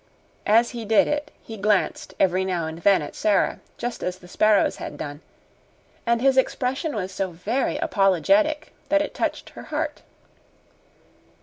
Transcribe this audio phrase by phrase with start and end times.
[0.47, 4.27] As he did it he glanced every now and then at Sara, just as the
[4.27, 5.21] sparrows had done,
[6.07, 10.01] and his expression was so very apologetic that it touched her heart.